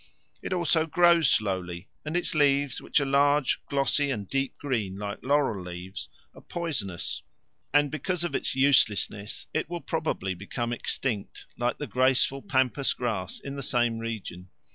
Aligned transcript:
It 0.41 0.51
also 0.51 0.87
grows 0.87 1.29
slowly, 1.29 1.87
and 2.03 2.17
its 2.17 2.33
leaves, 2.33 2.81
which 2.81 2.99
are 2.99 3.05
large, 3.05 3.63
glossy 3.67 4.09
and 4.09 4.27
deep 4.27 4.57
green, 4.57 4.97
like 4.97 5.19
laurel 5.21 5.63
leaves, 5.63 6.09
are 6.33 6.41
poisonous; 6.41 7.21
and 7.71 7.91
because 7.91 8.23
of 8.23 8.33
its 8.33 8.55
uselessness 8.55 9.45
it 9.53 9.69
will 9.69 9.79
probably 9.81 10.33
become 10.33 10.73
extinct, 10.73 11.45
like 11.55 11.77
the 11.77 11.85
graceful 11.85 12.41
pampas 12.41 12.93
grass 12.93 13.39
in 13.41 13.55
the 13.55 13.61
same 13.61 13.99
region. 13.99 14.49